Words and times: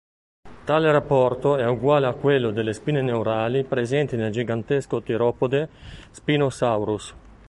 Tale 0.65 0.91
rapporto 0.91 1.57
è 1.57 1.67
uguale 1.67 2.07
a 2.07 2.15
quello 2.15 2.49
delle 2.49 2.73
spine 2.73 3.03
neurali 3.03 3.63
presenti 3.63 4.15
nel 4.15 4.31
gigantesco 4.31 5.03
teropode 5.03 5.69
"Spinosaurus". 6.09 7.13